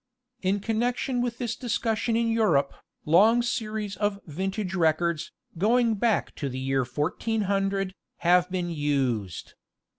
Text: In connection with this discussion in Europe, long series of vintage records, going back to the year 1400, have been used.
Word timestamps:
In 0.41 0.59
connection 0.61 1.21
with 1.21 1.37
this 1.37 1.55
discussion 1.55 2.15
in 2.15 2.27
Europe, 2.27 2.73
long 3.05 3.43
series 3.43 3.95
of 3.97 4.19
vintage 4.25 4.73
records, 4.73 5.31
going 5.59 5.93
back 5.93 6.33
to 6.37 6.49
the 6.49 6.57
year 6.57 6.83
1400, 6.83 7.93
have 8.21 8.49
been 8.49 8.71
used. 8.71 9.53